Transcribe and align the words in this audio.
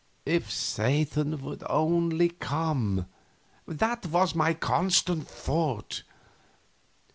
If 0.25 0.49
Satan 0.49 1.43
would 1.43 1.63
only 1.69 2.29
come! 2.29 3.05
That 3.67 4.07
was 4.07 4.33
my 4.33 4.55
constant 4.55 5.27
thought. 5.27 6.01